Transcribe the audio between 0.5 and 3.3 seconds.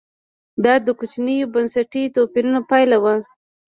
دا د کوچنیو بنسټي توپیرونو پایله وه